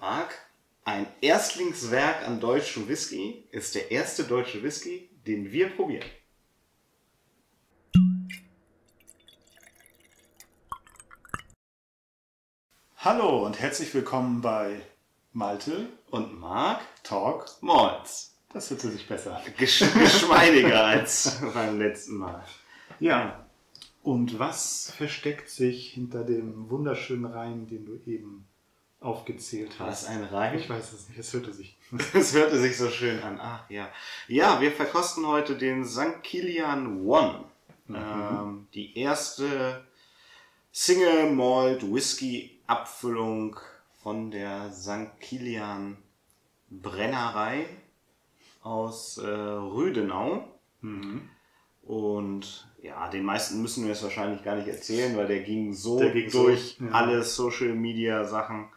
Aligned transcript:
Marc, 0.00 0.32
ein 0.84 1.08
Erstlingswerk 1.20 2.24
an 2.24 2.38
deutschem 2.38 2.86
Whisky 2.86 3.48
ist 3.50 3.74
der 3.74 3.90
erste 3.90 4.22
deutsche 4.22 4.62
Whisky, 4.62 5.10
den 5.26 5.50
wir 5.50 5.70
probieren. 5.70 6.08
Hallo 12.98 13.44
und 13.44 13.58
herzlich 13.58 13.92
willkommen 13.92 14.40
bei 14.40 14.80
Malte 15.32 15.88
Und 16.10 16.38
Marc, 16.38 16.80
Talk. 17.02 17.50
Malz. 17.60 18.36
Das 18.52 18.70
hört 18.70 18.80
sich 18.80 19.08
besser. 19.08 19.42
Gesch 19.56 19.80
geschmeidiger 19.80 20.84
als 20.84 21.40
beim 21.52 21.76
letzten 21.76 22.18
Mal. 22.18 22.44
Ja. 23.00 23.46
Und 24.04 24.38
was 24.38 24.92
versteckt 24.96 25.50
sich 25.50 25.92
hinter 25.92 26.22
dem 26.22 26.70
wunderschönen 26.70 27.26
Reim, 27.26 27.66
den 27.66 27.84
du 27.84 28.00
eben 28.06 28.46
aufgezählt 29.00 29.78
hast? 29.78 30.08
ein 30.08 30.24
Reim? 30.24 30.56
Ich 30.56 30.68
weiß 30.68 30.92
es 30.92 31.08
nicht, 31.08 31.18
es 31.18 31.32
hörte 31.32 31.52
sich. 31.52 31.76
Das 32.12 32.34
hörte 32.34 32.58
sich 32.58 32.76
so 32.76 32.90
schön 32.90 33.22
an. 33.22 33.38
Ach 33.40 33.68
ja. 33.70 33.88
Ja, 34.26 34.60
wir 34.60 34.72
verkosten 34.72 35.26
heute 35.26 35.56
den 35.56 35.84
St. 35.84 36.22
Kilian 36.22 37.06
One. 37.06 37.44
Ähm, 37.88 38.66
die 38.74 38.98
erste 38.98 39.84
Single 40.70 41.32
Malt 41.32 41.82
Whisky 41.90 42.60
Abfüllung 42.66 43.56
von 44.02 44.30
der 44.30 44.70
St. 44.72 45.18
Kilian 45.20 45.96
Brennerei 46.70 47.66
aus 48.62 49.18
äh, 49.18 49.26
Rüdenau. 49.26 50.44
Mhm. 50.82 51.30
Und 51.82 52.68
ja, 52.82 53.08
den 53.08 53.24
meisten 53.24 53.62
müssen 53.62 53.86
wir 53.86 53.92
es 53.92 54.02
wahrscheinlich 54.02 54.44
gar 54.44 54.56
nicht 54.56 54.68
erzählen, 54.68 55.16
weil 55.16 55.26
der 55.26 55.40
ging 55.40 55.72
so 55.72 55.98
Der 55.98 56.10
ging 56.10 56.28
so, 56.28 56.44
durch 56.44 56.76
ja. 56.78 56.90
alle 56.90 57.22
Social 57.22 57.74
Media 57.74 58.24
Sachen 58.24 58.68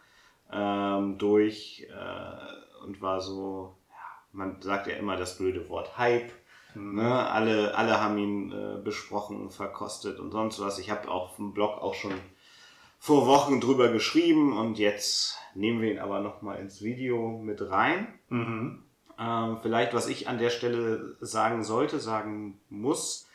ähm, 0.51 1.17
durch 1.17 1.87
äh, 1.89 2.83
und 2.83 3.01
war 3.01 3.21
so, 3.21 3.75
ja, 3.89 3.95
man 4.31 4.61
sagt 4.61 4.87
ja 4.87 4.95
immer 4.95 5.17
das 5.17 5.37
blöde 5.37 5.69
Wort 5.69 5.97
Hype. 5.97 6.31
Mhm. 6.73 6.95
Ne? 6.95 7.29
Alle, 7.29 7.75
alle 7.75 8.01
haben 8.01 8.17
ihn 8.17 8.51
äh, 8.51 8.81
besprochen, 8.81 9.49
verkostet 9.49 10.19
und 10.19 10.31
sonst 10.31 10.59
was. 10.59 10.79
Ich 10.79 10.89
habe 10.89 11.09
auf 11.09 11.35
dem 11.35 11.53
Blog 11.53 11.81
auch 11.81 11.93
schon 11.93 12.13
vor 12.99 13.25
Wochen 13.25 13.59
drüber 13.59 13.89
geschrieben 13.89 14.57
und 14.57 14.77
jetzt 14.77 15.37
nehmen 15.55 15.81
wir 15.81 15.91
ihn 15.91 15.99
aber 15.99 16.19
nochmal 16.19 16.59
ins 16.59 16.81
Video 16.81 17.39
mit 17.39 17.61
rein. 17.69 18.07
Mhm. 18.29 18.83
Ähm, 19.19 19.57
vielleicht, 19.61 19.93
was 19.93 20.07
ich 20.07 20.27
an 20.27 20.37
der 20.37 20.49
Stelle 20.49 21.17
sagen 21.19 21.63
sollte, 21.63 21.99
sagen 21.99 22.59
muss, 22.69 23.27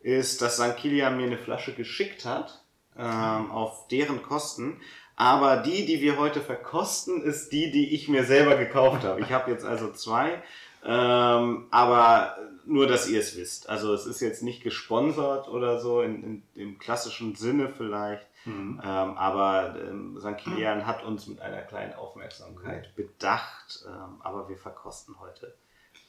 ist, 0.00 0.42
dass 0.42 0.56
St. 0.56 0.76
Kilian 0.76 1.16
mir 1.16 1.26
eine 1.26 1.38
Flasche 1.38 1.74
geschickt 1.74 2.24
hat, 2.24 2.64
ähm, 2.96 3.50
auf 3.50 3.88
deren 3.88 4.22
Kosten. 4.22 4.80
Aber 5.20 5.58
die, 5.58 5.84
die 5.84 6.00
wir 6.00 6.16
heute 6.16 6.40
verkosten, 6.40 7.22
ist 7.22 7.52
die, 7.52 7.70
die 7.70 7.94
ich 7.94 8.08
mir 8.08 8.24
selber 8.24 8.56
gekauft 8.56 9.04
habe. 9.04 9.20
Ich 9.20 9.30
habe 9.30 9.50
jetzt 9.50 9.66
also 9.66 9.92
zwei, 9.92 10.42
ähm, 10.82 11.66
aber 11.70 12.38
nur, 12.64 12.86
dass 12.86 13.06
ihr 13.06 13.20
es 13.20 13.36
wisst. 13.36 13.68
Also 13.68 13.92
es 13.92 14.06
ist 14.06 14.20
jetzt 14.20 14.42
nicht 14.42 14.62
gesponsert 14.62 15.46
oder 15.48 15.78
so 15.78 16.00
in, 16.00 16.24
in, 16.24 16.42
im 16.54 16.78
klassischen 16.78 17.34
Sinne 17.34 17.68
vielleicht. 17.68 18.26
Mhm. 18.46 18.80
Ähm, 18.82 19.18
aber 19.18 19.76
ähm, 19.78 20.18
St. 20.18 20.38
Kilian 20.38 20.86
hat 20.86 21.04
uns 21.04 21.26
mit 21.26 21.42
einer 21.42 21.60
kleinen 21.60 21.92
Aufmerksamkeit 21.92 22.96
bedacht, 22.96 23.84
ähm, 23.86 24.22
aber 24.22 24.48
wir 24.48 24.56
verkosten 24.56 25.20
heute 25.20 25.54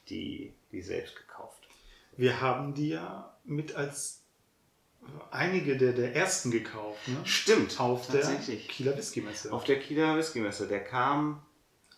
die, 0.08 0.53
die 0.72 0.81
selbst 0.81 1.18
gekauft. 1.18 1.68
Wir 2.16 2.40
haben 2.40 2.73
die 2.73 2.92
ja 2.92 3.36
mit 3.44 3.75
als 3.75 4.20
einige 5.31 5.77
der, 5.77 5.94
der 5.94 6.16
ersten 6.16 6.52
gekauft. 6.52 7.07
Ne? 7.07 7.17
Stimmt, 7.23 7.80
Auf 7.80 8.07
der. 8.07 8.21
Kieler 8.21 8.97
Whisky-Messe. 8.97 9.52
Auf 9.52 9.63
der 9.63 9.80
Kieler 9.80 10.16
Whisky-Messe, 10.17 10.67
der 10.67 10.83
kam, 10.83 11.41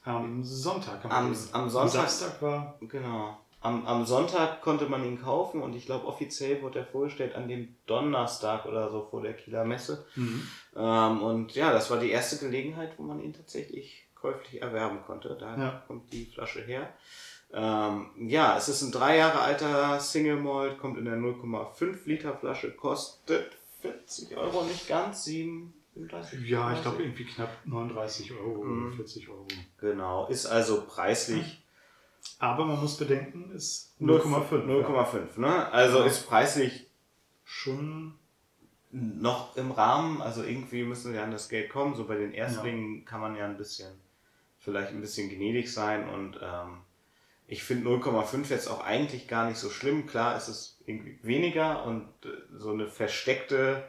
Am 0.06 0.44
Sonntag. 0.44 1.04
Am- 1.06 1.36
am 1.54 1.70
Sonntag- 1.70 2.10
Samstag 2.10 2.42
war. 2.42 2.78
genau, 2.82 3.38
am, 3.62 3.86
am 3.88 4.06
Sonntag 4.06 4.62
konnte 4.62 4.86
man 4.88 5.06
ihn 5.06 5.22
kaufen 5.22 5.62
und 5.62 5.74
ich 5.76 5.86
glaube 5.86 6.06
offiziell 6.08 6.62
wurde 6.62 6.80
er 6.80 6.86
vorgestellt 6.86 7.36
an 7.36 7.48
dem 7.48 7.76
Donnerstag 7.86 8.66
oder 8.66 8.92
so 8.92 9.08
vor 9.10 9.22
der 9.22 9.34
Kieler 9.34 9.64
Messe. 9.64 10.06
Mhm. 10.16 10.46
Ähm, 10.76 11.22
und 11.22 11.56
ja, 11.56 11.72
das 11.72 11.90
war 11.90 12.00
die 12.00 12.12
erste 12.12 12.38
Gelegenheit, 12.46 12.92
wo 12.98 13.04
man 13.04 13.22
ihn 13.22 13.34
tatsächlich 13.34 14.06
käuflich 14.16 14.62
erwerben 14.62 15.00
konnte. 15.06 15.38
Da 15.40 15.58
Ja. 15.58 15.84
kommt 15.88 16.12
die 16.12 16.26
Flasche 16.26 16.62
her. 16.62 16.90
Ähm, 17.54 18.10
ja, 18.18 18.58
es 18.58 18.68
ist 18.68 18.82
ein 18.82 18.92
drei 18.92 19.18
Jahre 19.18 19.40
alter 19.40 20.00
Single 20.00 20.38
Malt, 20.38 20.80
kommt 20.80 20.98
in 20.98 21.06
der 21.06 21.18
0,5 21.18 22.00
Liter 22.06 22.36
Flasche, 22.36 22.72
kostet 22.72 23.56
40 23.82 24.36
Euro, 24.38 24.64
nicht 24.64 24.88
ganz, 24.88 25.24
7, 25.26 25.74
37, 25.94 26.40
Ja, 26.50 26.72
ich 26.72 26.80
37. 26.80 26.82
glaube 26.84 27.04
irgendwie 27.04 27.26
knapp 27.26 27.50
39 27.66 28.32
Euro 28.34 28.64
Mhm. 28.64 28.88
oder 28.88 28.96
40 28.96 29.30
Euro. 29.30 29.48
Genau, 29.80 30.28
ist 30.28 30.46
also 30.48 30.84
preislich 30.88 31.60
Aber 32.40 32.66
man 32.66 32.80
muss 32.82 32.98
bedenken, 32.98 33.52
ist 33.54 33.94
0,5. 34.02 34.66
0,5, 34.66 35.40
ne? 35.40 35.72
Also 35.72 36.00
Ja. 36.00 36.06
ist 36.06 36.28
preislich 36.28 36.88
Schon. 37.44 38.16
noch 38.92 39.56
im 39.58 39.72
Rahmen, 39.72 40.22
also 40.22 40.44
irgendwie 40.44 40.84
müssen 40.84 41.14
wir 41.14 41.24
an 41.24 41.32
das 41.32 41.50
Geld 41.50 41.70
kommen. 41.70 41.96
So 41.96 42.06
bei 42.06 42.16
den 42.16 42.32
Erstlingen 42.34 43.06
kann 43.06 43.22
man 43.22 43.36
ja 43.36 43.46
ein 43.46 43.58
bisschen, 43.58 43.94
vielleicht 44.60 44.90
ein 44.90 45.02
bisschen 45.02 45.30
gnädig 45.30 45.72
sein 45.74 46.08
und 46.10 46.40
ähm, 46.42 46.78
ich 47.48 47.64
finde 47.64 47.90
0,5 47.90 48.50
jetzt 48.50 48.68
auch 48.68 48.84
eigentlich 48.84 49.28
gar 49.28 49.48
nicht 49.48 49.58
so 49.58 49.70
schlimm. 49.70 50.08
Klar 50.08 50.38
ist 50.38 50.48
es 50.48 50.82
irgendwie 50.86 51.20
weniger 51.22 51.86
und 51.86 52.08
äh, 52.24 52.30
so 52.58 52.72
eine 52.72 52.88
versteckte, 52.88 53.84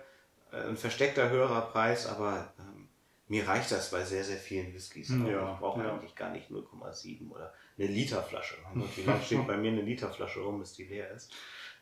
äh, 0.53 0.69
ein 0.69 0.76
versteckter 0.76 1.31
höherer 1.31 1.62
Preis, 1.62 2.06
aber 2.06 2.53
ähm, 2.59 2.88
mir 3.28 3.48
reicht 3.48 3.70
das 3.72 3.91
bei 3.91 4.04
sehr, 4.04 4.25
sehr 4.25 4.37
vielen 4.37 4.75
Whiskys. 4.75 5.09
Hm, 5.09 5.25
auch. 5.25 5.31
ja, 5.31 5.53
ich 5.54 5.59
brauche 5.60 5.82
ja. 5.82 5.92
eigentlich 5.92 6.15
gar 6.15 6.31
nicht 6.31 6.50
0,7 6.50 7.31
oder 7.31 7.53
eine 7.78 7.87
Literflasche. 7.87 8.56
Wie 8.97 9.03
lange 9.03 9.22
steht 9.22 9.47
bei 9.47 9.56
mir 9.56 9.72
eine 9.72 9.82
Literflasche 9.82 10.41
rum, 10.41 10.60
bis 10.60 10.75
die 10.75 10.84
leer 10.84 11.10
ist? 11.10 11.32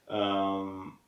Ähm, 0.08 0.98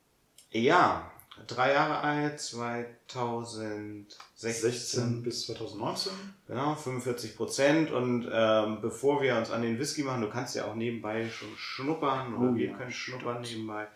ja, 0.51 1.11
drei 1.47 1.73
Jahre 1.73 1.99
alt, 2.01 2.39
2016. 2.39 4.15
16 4.35 5.23
bis 5.23 5.45
2019. 5.45 6.11
Genau, 6.47 6.75
45 6.75 7.35
Prozent. 7.35 7.91
Und 7.91 8.29
ähm, 8.31 8.79
bevor 8.81 9.21
wir 9.21 9.35
uns 9.35 9.51
an 9.51 9.61
den 9.61 9.79
Whisky 9.79 10.03
machen, 10.03 10.21
du 10.21 10.29
kannst 10.29 10.55
ja 10.55 10.65
auch 10.65 10.75
nebenbei 10.75 11.29
schon 11.29 11.55
schnuppern 11.57 12.35
oder 12.35 12.51
Oh 12.51 12.55
wir 12.55 12.67
ja, 12.67 12.77
können 12.77 12.91
schnuppern 12.91 13.41
nebenbei. 13.41 13.87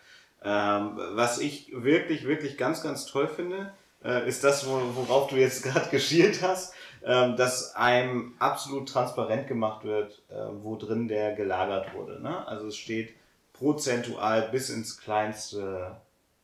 Ähm, 0.42 0.98
was 1.12 1.38
ich 1.38 1.70
wirklich, 1.74 2.24
wirklich 2.24 2.56
ganz, 2.56 2.82
ganz 2.82 3.06
toll 3.06 3.28
finde, 3.28 3.72
äh, 4.04 4.26
ist 4.28 4.44
das, 4.44 4.66
wo, 4.66 4.80
worauf 4.94 5.28
du 5.28 5.36
jetzt 5.36 5.62
gerade 5.64 5.90
geschielt 5.90 6.42
hast, 6.42 6.74
ähm, 7.04 7.36
dass 7.36 7.74
einem 7.74 8.34
absolut 8.38 8.88
transparent 8.88 9.48
gemacht 9.48 9.84
wird, 9.84 10.22
äh, 10.30 10.34
wo 10.62 10.76
drin 10.76 11.08
der 11.08 11.34
gelagert 11.34 11.94
wurde. 11.94 12.20
Ne? 12.22 12.46
Also 12.46 12.68
es 12.68 12.76
steht 12.76 13.14
prozentual 13.52 14.48
bis 14.50 14.70
ins 14.70 14.98
Kleinste 14.98 15.96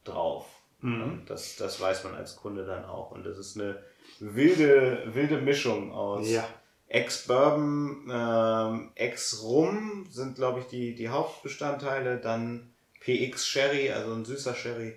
drauf. 0.05 0.47
Mhm. 0.81 1.03
Und 1.03 1.31
das, 1.31 1.57
das 1.57 1.81
weiß 1.81 2.05
man 2.05 2.15
als 2.15 2.37
Kunde 2.37 2.65
dann 2.65 2.85
auch. 2.85 3.11
Und 3.11 3.25
das 3.25 3.39
ist 3.39 3.59
eine 3.59 3.79
wilde, 4.21 5.03
wilde 5.13 5.39
Mischung 5.41 5.93
aus 5.93 6.29
Ja. 6.29 6.47
Ex-Bourbon, 6.89 8.09
ähm, 8.13 8.93
Ex-Rum 8.95 10.07
sind, 10.09 10.37
glaube 10.37 10.61
ich, 10.61 10.67
die, 10.67 10.95
die 10.95 11.09
Hauptbestandteile. 11.09 12.19
Dann 12.19 12.73
PX-Sherry, 13.01 13.91
also 13.93 14.13
ein 14.13 14.25
süßer 14.25 14.55
Sherry. 14.55 14.95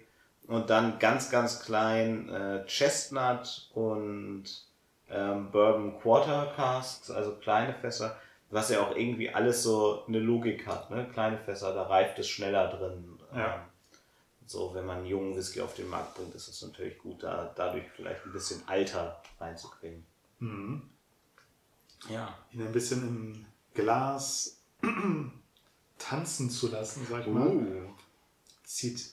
Und 0.47 0.69
dann 0.69 0.99
ganz, 0.99 1.29
ganz 1.29 1.61
klein 1.61 2.29
äh, 2.29 2.65
Chestnut 2.65 3.69
und 3.73 4.45
ähm, 5.11 5.51
Bourbon 5.51 5.99
Quarter 5.99 6.53
Casks, 6.55 7.11
also 7.11 7.35
kleine 7.35 7.73
Fässer, 7.75 8.17
was 8.49 8.69
ja 8.69 8.81
auch 8.81 8.95
irgendwie 8.95 9.29
alles 9.29 9.61
so 9.63 10.03
eine 10.07 10.19
Logik 10.19 10.65
hat. 10.65 10.89
Ne? 10.89 11.07
Kleine 11.13 11.37
Fässer, 11.37 11.73
da 11.73 11.83
reift 11.83 12.17
es 12.19 12.27
schneller 12.27 12.67
drin. 12.69 13.19
Ja. 13.35 13.55
Ähm, 13.55 13.61
so, 14.49 14.73
wenn 14.73 14.85
man 14.85 14.97
einen 14.97 15.05
jungen 15.05 15.35
Whisky 15.35 15.61
auf 15.61 15.75
den 15.75 15.87
Markt 15.89 16.15
bringt, 16.15 16.33
ist 16.33 16.47
es 16.47 16.61
natürlich 16.63 16.97
gut, 16.97 17.21
da 17.21 17.53
dadurch 17.55 17.83
vielleicht 17.95 18.25
ein 18.25 18.33
bisschen 18.33 18.67
Alter 18.67 19.21
reinzukriegen. 19.39 20.03
Mhm. 20.39 20.89
Ja. 22.09 22.33
Ihn 22.51 22.63
ein 22.63 22.71
bisschen 22.71 23.07
im 23.07 23.45
Glas 23.75 24.57
tanzen 25.99 26.49
zu 26.49 26.69
lassen, 26.69 27.05
sag 27.07 27.21
ich 27.21 27.33
mal. 27.33 27.47
Uh. 27.47 27.89
Zieht. 28.63 29.11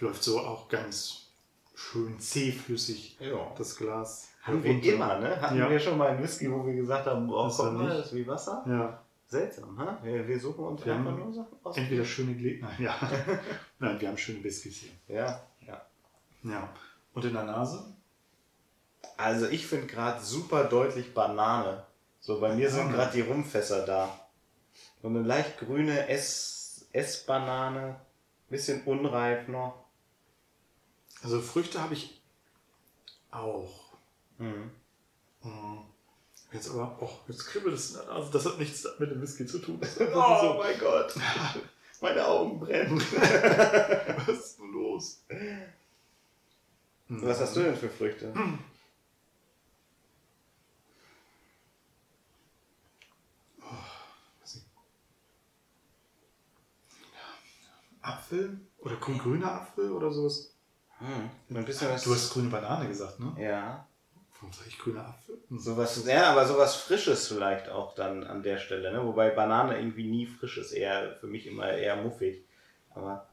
Läuft 0.00 0.22
so 0.22 0.40
auch 0.40 0.68
ganz 0.68 1.28
schön 1.74 2.18
zähflüssig 2.20 3.16
Ja. 3.20 3.54
das 3.56 3.76
Glas. 3.76 4.28
Haben 4.42 4.62
wir 4.62 4.82
immer, 4.84 5.18
ne? 5.18 5.40
Hatten 5.40 5.56
Ja. 5.56 5.70
wir 5.70 5.80
schon 5.80 5.96
mal 5.96 6.08
einen 6.10 6.22
Whisky, 6.22 6.52
wo 6.52 6.66
wir 6.66 6.74
gesagt 6.74 7.06
haben, 7.06 7.30
oh, 7.30 7.34
war 7.58 7.70
mal, 7.72 7.84
nicht. 7.84 7.98
das 8.00 8.06
ist 8.08 8.14
wie 8.14 8.26
Wasser? 8.26 8.62
Ja. 8.68 9.02
Seltsam, 9.34 9.76
ha? 9.78 9.98
Wir, 10.02 10.28
wir 10.28 10.38
suchen 10.38 10.64
uns 10.64 10.84
Wir 10.86 10.94
einfach 10.94 11.16
nur 11.16 11.32
Sachen 11.32 11.58
aus. 11.64 11.76
Entweder 11.76 12.04
schöne 12.04 12.34
Gläser. 12.36 12.66
Nein, 12.66 12.82
ja. 12.82 12.94
Nein, 13.80 14.00
wir 14.00 14.08
haben 14.08 14.16
schöne 14.18 14.44
Whiskys 14.44 14.76
hier. 14.76 14.92
Ja, 15.16 15.42
ja. 15.60 15.84
Ja. 16.44 16.72
Und 17.14 17.24
in 17.24 17.32
der 17.32 17.42
Nase? 17.42 17.96
Also 19.16 19.48
ich 19.48 19.66
finde 19.66 19.88
gerade 19.88 20.22
super 20.22 20.64
deutlich 20.64 21.12
Banane. 21.14 21.84
So, 22.20 22.40
bei 22.40 22.54
mir 22.54 22.70
sind 22.70 22.92
gerade 22.92 23.12
die 23.12 23.22
Rumfässer 23.22 23.84
da. 23.84 24.20
So 25.02 25.08
eine 25.08 25.22
leicht 25.22 25.58
grüne 25.58 26.08
Ess- 26.08 26.86
Essbanane. 26.92 28.00
Bisschen 28.48 28.82
unreif 28.84 29.48
noch. 29.48 29.84
Also 31.24 31.40
Früchte 31.40 31.82
habe 31.82 31.94
ich 31.94 32.22
auch. 33.32 33.96
Mhm. 34.38 34.70
Mhm. 35.42 35.78
Jetzt 36.54 36.70
aber, 36.70 36.96
oh, 37.00 37.10
jetzt 37.26 37.46
kribbelt 37.46 37.74
es. 37.74 37.96
Also 37.96 38.30
das 38.30 38.46
hat 38.46 38.58
nichts 38.60 38.86
mit 39.00 39.10
dem 39.10 39.20
Whisky 39.20 39.44
zu 39.44 39.58
tun. 39.58 39.80
Oh 39.82 40.38
so. 40.40 40.54
mein 40.62 40.78
Gott. 40.78 41.12
Meine 42.00 42.24
Augen 42.26 42.60
brennen. 42.60 43.00
Was 44.26 44.28
ist 44.28 44.58
denn 44.60 44.72
los? 44.72 45.24
Was 47.08 47.40
hast 47.40 47.56
du 47.56 47.62
denn 47.64 47.76
für 47.76 47.88
Früchte? 47.88 48.32
Apfel? 58.02 58.60
Oder 58.78 58.96
grün- 58.96 59.18
grüner 59.18 59.52
Apfel 59.52 59.90
oder 59.92 60.10
sowas? 60.10 60.52
Hm, 60.98 61.30
ein 61.56 61.64
bisschen 61.64 61.90
was. 61.90 62.04
Du 62.04 62.14
hast 62.14 62.32
grüne 62.32 62.50
Banane 62.50 62.88
gesagt, 62.88 63.18
ne? 63.20 63.34
ja. 63.38 63.86
Ich 64.66 64.78
grüner 64.78 65.06
Apfel? 65.08 65.38
Sowas, 65.50 66.04
ja, 66.06 66.30
aber 66.32 66.46
sowas 66.46 66.74
Frisches 66.76 67.28
vielleicht 67.28 67.68
auch 67.68 67.94
dann 67.94 68.24
an 68.24 68.42
der 68.42 68.58
Stelle, 68.58 68.92
ne? 68.92 69.04
Wobei 69.04 69.30
Banane 69.30 69.76
irgendwie 69.78 70.08
nie 70.08 70.26
frisch 70.26 70.58
ist, 70.58 70.72
eher 70.72 71.16
für 71.16 71.26
mich 71.26 71.46
immer 71.46 71.70
eher 71.70 71.96
muffig. 71.96 72.44
Aber 72.94 73.28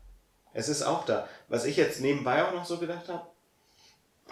es 0.54 0.70
ist 0.70 0.84
auch 0.84 1.06
da. 1.06 1.28
Was 1.48 1.66
ich 1.66 1.78
jetzt 1.78 2.02
nebenbei 2.02 2.44
auch 2.44 2.54
noch 2.54 2.66
so 2.66 2.78
gedacht 2.78 3.08
habe, 3.10 3.26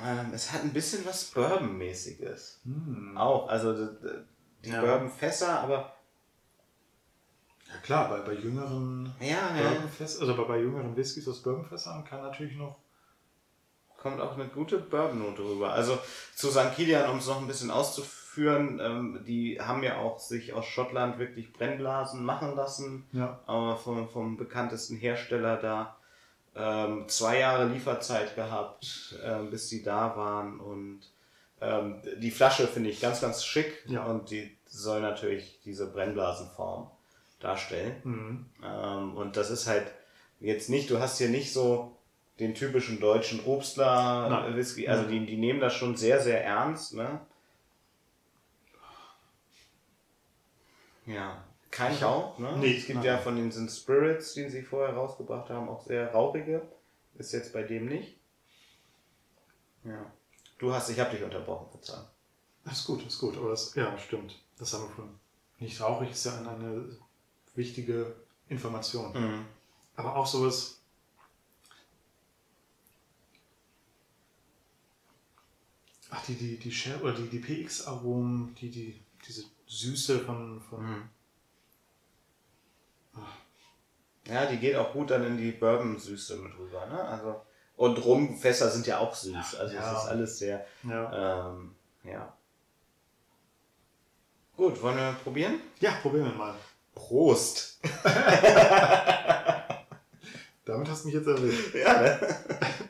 ähm, 0.02 0.32
es 0.34 0.52
hat 0.52 0.64
ein 0.64 0.74
bisschen 0.74 1.06
was 1.06 1.26
Bourbon-mäßiges. 1.26 2.60
Hm. 2.64 3.18
Auch, 3.18 3.50
also 3.50 3.88
die 4.64 4.70
Ja. 4.70 4.82
Bourbon-Fässer, 4.82 5.60
aber 5.62 5.94
Ja 7.68 7.78
klar, 7.82 8.10
bei, 8.10 8.20
bei 8.22 8.34
jüngeren 8.34 9.14
ja, 9.20 9.56
ja, 9.56 9.70
Bourbonfässern, 9.72 10.22
also 10.22 10.36
bei, 10.36 10.48
bei 10.48 10.60
jüngeren 10.60 10.96
Whiskys 10.96 11.28
aus 11.28 11.42
Bourbonfässern 11.42 12.04
kann 12.06 12.22
natürlich 12.22 12.56
noch. 12.58 12.78
Kommt 14.02 14.22
auch 14.22 14.34
eine 14.36 14.46
gute 14.48 14.78
Bourbon-Note 14.78 15.42
rüber. 15.44 15.74
Also 15.74 15.98
zu 16.36 16.50
St. 16.52 16.74
Kilian, 16.76 17.10
um 17.10 17.18
es 17.18 17.28
noch 17.28 17.40
ein 17.42 17.48
bisschen 17.48 17.72
auszuführen, 17.72 18.80
ähm, 18.82 19.24
die 19.28 19.60
haben 19.60 19.84
ja 19.84 19.98
auch 19.98 20.20
sich 20.20 20.54
aus 20.54 20.66
Schottland 20.66 21.20
wirklich 21.20 21.52
Brennblasen 21.54 22.24
machen 22.24 22.56
lassen. 22.56 23.06
Ja. 23.12 23.40
aber 23.46 23.76
vom, 23.76 24.08
vom 24.10 24.38
bekanntesten 24.38 24.96
Hersteller 24.98 25.58
da 25.58 25.96
ähm, 26.56 27.08
zwei 27.08 27.40
Jahre 27.40 27.66
Lieferzeit 27.68 28.36
gehabt, 28.36 29.16
ähm, 29.24 29.50
bis 29.52 29.68
die 29.70 29.84
da 29.84 30.16
waren. 30.18 30.60
Und 30.60 31.02
ähm, 31.62 32.02
die 32.18 32.32
Flasche 32.32 32.68
finde 32.68 32.90
ich 32.90 33.00
ganz, 33.02 33.22
ganz 33.22 33.44
schick 33.44 33.84
Ja. 33.88 34.06
und 34.06 34.32
die 34.32 34.56
soll 34.66 35.02
natürlich 35.02 35.60
diese 35.66 35.88
Brennblasenform 35.88 36.90
darstellen. 37.40 37.96
Mhm. 38.04 38.46
Ähm, 38.64 39.16
und 39.18 39.38
das 39.38 39.50
ist 39.50 39.68
halt 39.68 39.88
jetzt 40.40 40.70
nicht, 40.70 40.90
du 40.90 41.00
hast 41.00 41.18
hier 41.18 41.30
nicht 41.30 41.52
so 41.54 41.96
den 42.40 42.56
typischen 42.56 43.00
deutschen 43.00 43.44
Obstler 43.46 44.30
Nein. 44.30 44.56
Whisky, 44.56 44.88
also 44.88 45.08
die, 45.10 45.26
die 45.26 45.38
nehmen 45.38 45.60
das 45.60 45.74
schon 45.74 45.96
sehr, 45.96 46.22
sehr 46.22 46.44
ernst, 46.44 46.94
ne? 46.94 47.20
Ja, 51.06 51.44
kein 51.72 51.96
Rauch, 51.96 52.38
ne? 52.38 52.56
Nee, 52.58 52.78
es 52.78 52.86
gibt 52.86 52.98
nein. 52.98 53.08
ja 53.08 53.18
von 53.18 53.36
den 53.36 53.70
Spirits, 53.70 54.34
die 54.34 54.48
sie 54.50 54.62
vorher 54.62 54.96
rausgebracht 54.96 55.50
haben, 55.50 55.68
auch 55.68 55.84
sehr 55.84 56.12
rauchige. 56.12 56.62
Ist 57.16 57.34
jetzt 57.34 57.52
bei 57.52 57.64
dem 57.64 57.88
nicht. 57.88 58.18
Ja. 59.84 60.12
Du 60.58 60.74
hast, 60.74 60.90
ich 60.90 61.00
habe 61.00 61.12
dich 61.12 61.24
unterbrochen, 61.24 61.70
verzeihung. 61.72 62.06
Das 62.64 62.80
ist 62.80 62.86
gut, 62.86 63.06
ist 63.06 63.20
gut. 63.20 63.38
Aber 63.38 63.50
das, 63.50 63.74
ja, 63.76 63.98
stimmt. 63.98 64.36
Das 64.58 64.74
haben 64.74 64.84
wir 64.84 64.90
vorhin. 64.90 65.20
Nicht 65.60 65.82
rauchig 65.82 66.12
ist 66.12 66.26
ja 66.26 66.38
eine, 66.38 66.50
eine 66.50 66.98
wichtige 67.56 68.16
Information. 68.48 69.14
Mhm. 69.14 69.46
Aber 69.96 70.16
auch 70.16 70.28
sowas. 70.28 70.79
Ach, 76.12 76.26
die, 76.26 76.34
die, 76.36 76.58
die 76.58 76.72
Shell 76.72 76.98
oder 77.02 77.14
die, 77.14 77.28
die 77.28 77.40
PX-Aromen, 77.40 78.56
die, 78.56 78.70
die, 78.72 79.00
diese 79.28 79.44
Süße 79.68 80.20
von. 80.20 80.62
von 80.62 80.84
Mhm. 80.84 81.10
Ja, 84.28 84.46
die 84.46 84.58
geht 84.58 84.76
auch 84.76 84.94
gut 84.94 85.10
dann 85.10 85.24
in 85.26 85.38
die 85.38 85.52
Bourbon-Süße 85.52 86.38
mit 86.38 86.56
rüber, 86.58 86.86
ne? 86.86 87.04
Also, 87.04 87.42
und 87.78 87.98
Rumfässer 88.06 88.70
sind 88.70 88.86
ja 88.86 89.00
auch 89.00 89.16
süß. 89.16 89.56
Also 89.56 89.74
Ja. 89.76 89.92
es 89.94 90.04
ist 90.04 90.10
alles 90.10 90.38
sehr, 90.38 90.66
ja. 90.84 91.50
ähm, 91.52 91.74
ja. 92.04 92.32
Gut, 94.56 94.80
wollen 94.82 94.98
wir 94.98 95.16
probieren? 95.24 95.62
ja, 95.80 95.92
probieren 96.02 96.26
wir 96.26 96.34
mal. 96.36 96.54
Prost! 96.94 97.80
Damit 100.66 100.90
hast 100.90 101.04
du 101.04 101.08
mich 101.08 101.16
jetzt 101.16 101.28
erwischt. 101.28 101.74
Ja, 101.74 102.02
ne? 102.02 102.20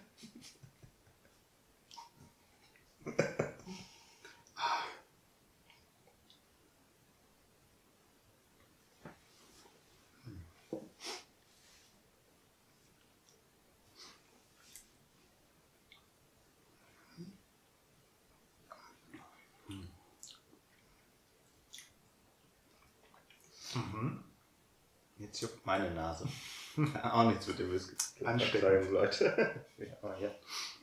Jetzt 25.40 25.52
juckt 25.52 25.66
meine 25.66 25.90
Nase. 25.92 26.28
auch 27.04 27.24
nichts 27.24 27.48
mit 27.48 27.60
dem 27.60 27.72
Whisky. 27.72 28.26
Ansteckend. 28.26 28.92
Leute. 28.92 29.66
ja, 29.78 29.86
aber 30.02 30.20
ja. 30.20 30.32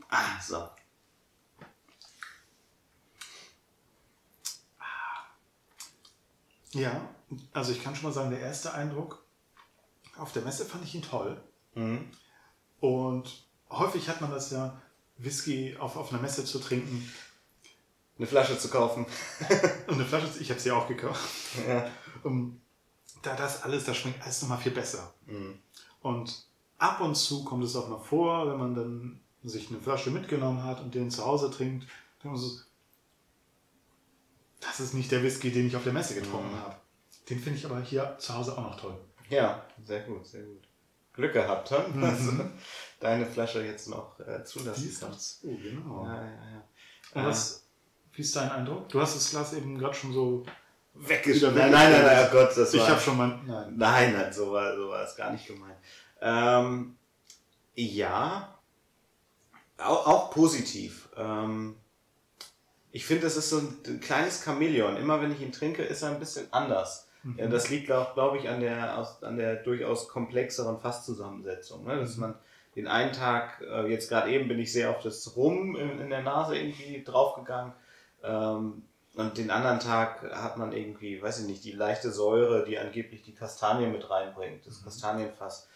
Ah, 0.09 0.41
so. 0.41 0.69
Ja, 6.73 7.09
also 7.53 7.73
ich 7.73 7.83
kann 7.83 7.95
schon 7.95 8.05
mal 8.05 8.13
sagen, 8.13 8.31
der 8.31 8.41
erste 8.41 8.73
Eindruck 8.73 9.25
auf 10.17 10.33
der 10.33 10.43
Messe 10.43 10.65
fand 10.65 10.85
ich 10.85 10.95
ihn 10.95 11.03
toll. 11.03 11.43
Mhm. 11.75 12.11
Und 12.81 13.47
häufig 13.71 14.09
hat 14.09 14.23
man 14.23 14.31
das 14.31 14.51
ja, 14.51 14.81
Whisky 15.19 15.77
auf, 15.79 15.97
auf 15.97 16.13
einer 16.13 16.23
Messe 16.23 16.45
zu 16.45 16.59
trinken. 16.59 17.11
Eine 18.17 18.27
Flasche 18.27 18.59
zu 18.59 18.71
kaufen. 18.71 19.05
Und 19.87 19.95
eine 19.95 20.07
Flasche, 20.07 20.29
ich 20.41 20.51
habe 20.51 20.61
sie 20.61 20.71
auch 20.71 20.89
gekauft. 20.89 21.29
ja. 21.69 21.91
Um, 22.23 22.61
da 23.23 23.35
das 23.37 23.63
alles, 23.63 23.85
da 23.85 23.95
schmeckt 23.95 24.23
alles 24.23 24.43
nochmal 24.43 24.59
viel 24.59 24.73
besser. 24.73 25.15
Mhm. 25.27 25.59
Und 26.01 26.47
ab 26.79 27.01
und 27.01 27.15
zu 27.17 27.45
kommt 27.45 27.65
es 27.65 27.75
auch 27.77 27.89
mal 27.89 27.99
vor, 27.99 28.49
wenn 28.51 28.59
man 28.59 28.75
dann 28.75 29.21
sich 29.45 29.71
eine 29.71 29.81
Flasche 29.81 30.11
mitgenommen 30.11 30.63
hat 30.65 30.81
und 30.81 30.95
den 30.95 31.11
zu 31.11 31.25
Hause 31.25 31.51
trinkt, 31.51 31.87
dann 32.23 32.35
es, 32.35 32.67
das 34.61 34.81
ist 34.81 34.95
nicht 34.95 35.11
der 35.13 35.23
Whisky, 35.23 35.51
den 35.53 35.67
ich 35.67 35.77
auf 35.77 35.85
der 35.85 35.93
Messe 35.93 36.15
getrunken 36.15 36.53
Mhm. 36.53 36.61
habe. 36.61 36.77
Den 37.31 37.41
finde 37.41 37.59
ich 37.59 37.65
aber 37.67 37.81
hier 37.81 38.17
zu 38.19 38.35
Hause 38.35 38.57
auch 38.57 38.63
noch 38.63 38.81
toll. 38.81 38.97
ja, 39.31 39.65
sehr 39.85 40.01
gut, 40.03 40.27
sehr 40.27 40.43
gut. 40.43 40.63
Glück 41.13 41.33
gehabt, 41.33 41.71
hm? 41.71 41.99
Mhm. 42.01 42.39
du 42.39 42.51
deine 43.01 43.27
Flasche 43.27 43.65
jetzt 43.65 43.89
noch 43.89 44.21
äh, 44.21 44.45
zulassen 44.45 44.83
Die 44.83 44.89
ist 44.89 45.03
das. 45.03 45.41
Oh, 45.45 45.57
genau. 45.57 46.05
Ja, 46.05 46.15
ja, 46.23 46.51
ja. 46.51 46.65
Und 47.15 47.25
was, 47.27 47.67
wie 48.13 48.21
ist 48.23 48.37
dein 48.37 48.51
Eindruck? 48.51 48.89
Du 48.91 49.01
hast 49.01 49.17
das 49.17 49.31
Glas 49.31 49.53
eben 49.55 49.79
gerade 49.79 49.95
schon 49.95 50.13
so. 50.13 50.45
Weggeschmissen. 50.99 51.55
Nein, 51.55 51.71
nein, 51.71 51.93
nein, 51.93 52.05
nein, 52.05 52.27
oh 52.29 52.33
Gott, 52.33 52.57
das 52.57 52.73
Ich 52.75 52.81
war... 52.81 52.89
habe 52.91 53.01
schon 53.01 53.17
mal. 53.17 53.39
Nein. 53.47 53.75
Nein, 53.77 54.13
nein, 54.15 54.33
so 54.33 54.53
war, 54.53 54.75
so 54.77 54.89
war 54.89 55.03
es 55.05 55.15
gar 55.17 55.33
nicht 55.33 55.47
gemeint. 55.47 55.77
Ähm, 56.21 56.97
ja, 57.75 58.59
auch, 59.79 60.07
auch 60.07 60.31
positiv. 60.31 61.09
Ähm, 61.17 61.77
ich 62.93 63.05
finde, 63.05 63.27
es 63.27 63.37
ist 63.37 63.51
so 63.51 63.59
ein 63.59 64.01
kleines 64.01 64.43
Chamäleon. 64.43 64.97
Immer 64.97 65.21
wenn 65.21 65.33
ich 65.33 65.41
ihn 65.43 65.53
trinke, 65.53 65.83
ist 65.83 66.03
er 66.03 66.11
ein 66.11 66.19
bisschen 66.19 66.51
anders. 66.53 67.09
Mhm. 67.23 67.39
Ja, 67.39 67.47
das 67.49 67.69
liegt 67.69 67.93
auch, 67.93 68.15
glaube 68.15 68.39
ich, 68.39 68.49
an 68.49 68.61
der, 68.61 68.97
aus, 68.99 69.23
an 69.23 69.37
der 69.37 69.57
durchaus 69.57 70.09
komplexeren 70.09 70.81
Fasszusammensetzung. 70.81 71.85
Ne? 71.85 71.97
Dass 71.99 72.17
Mhm. 72.17 72.21
man 72.23 72.35
den 72.75 72.89
einen 72.89 73.13
Tag, 73.13 73.63
äh, 73.63 73.87
jetzt 73.91 74.09
gerade 74.09 74.31
eben 74.31 74.49
bin 74.49 74.59
ich 74.59 74.73
sehr 74.73 74.91
auf 74.91 75.03
das 75.03 75.37
Rum 75.37 75.77
in, 75.77 75.99
in 76.01 76.11
der 76.11 76.23
Nase 76.23 76.57
irgendwie 76.57 77.03
draufgegangen. 77.05 77.73
Ähm, 78.23 78.83
und 79.17 79.39
den 79.39 79.51
anderen 79.51 79.81
Tag 79.81 80.23
hat 80.35 80.59
man 80.59 80.73
irgendwie, 80.73 81.21
weiß 81.21 81.41
ich 81.41 81.47
nicht, 81.47 81.65
die 81.65 81.73
leichte 81.73 82.13
Säure, 82.13 82.65
die 82.65 82.79
angeblich 82.79 83.23
die 83.23 83.35
Kastanie 83.35 83.87
mit 83.87 84.09
reinbringt, 84.09 84.67
das 84.67 84.85
Kastanienfass. 84.85 85.69